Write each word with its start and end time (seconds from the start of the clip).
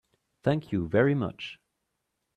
Thank 0.41 0.71
you 0.71 0.87
very 0.87 1.13
much. 1.13 1.59